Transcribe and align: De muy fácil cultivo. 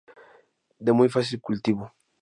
De 0.79 0.93
muy 0.93 1.09
fácil 1.09 1.39
cultivo. 1.39 1.93